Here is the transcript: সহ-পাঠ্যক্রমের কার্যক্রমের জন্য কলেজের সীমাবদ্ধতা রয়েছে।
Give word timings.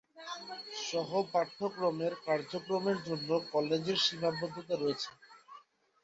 সহ-পাঠ্যক্রমের 0.83 2.13
কার্যক্রমের 2.25 2.97
জন্য 3.07 3.29
কলেজের 3.51 3.97
সীমাবদ্ধতা 4.05 4.75
রয়েছে। 4.77 5.09